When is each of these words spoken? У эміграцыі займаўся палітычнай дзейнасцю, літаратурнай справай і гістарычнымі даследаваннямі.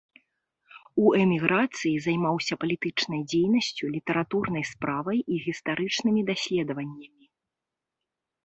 У 1.01 1.11
эміграцыі 1.23 1.91
займаўся 2.05 2.53
палітычнай 2.63 3.21
дзейнасцю, 3.33 3.91
літаратурнай 3.97 4.63
справай 4.71 5.19
і 5.37 5.41
гістарычнымі 5.45 6.21
даследаваннямі. 6.31 7.25